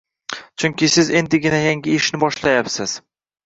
Chunki 0.63 0.89
siz 0.93 1.11
endigina 1.21 1.61
yangi 1.67 1.95
ishni 2.01 2.23
boshlayapsiz. 2.27 3.01